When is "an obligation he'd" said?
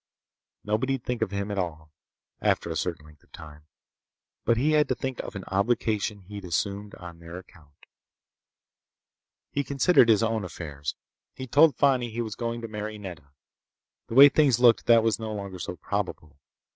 5.35-6.43